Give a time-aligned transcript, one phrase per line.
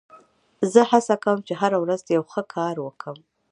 [0.71, 3.17] زه هڅه کوم، چي هره ورځ یو ښه کار وکم.